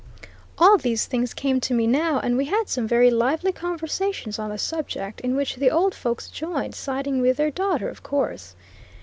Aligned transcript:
All 0.57 0.79
these 0.79 1.05
things 1.05 1.31
came 1.31 1.59
to 1.61 1.75
me 1.75 1.85
now, 1.85 2.19
and 2.19 2.35
we 2.35 2.45
had 2.45 2.67
some 2.67 2.87
very 2.87 3.11
lively 3.11 3.51
conversations 3.51 4.39
on 4.39 4.49
the 4.49 4.57
subject, 4.57 5.21
in 5.21 5.35
which 5.35 5.57
the 5.57 5.69
old 5.69 5.93
folks 5.93 6.27
joined, 6.29 6.73
siding 6.73 7.21
with 7.21 7.37
their 7.37 7.51
daughter 7.51 7.87
of 7.87 8.01
course. 8.01 8.55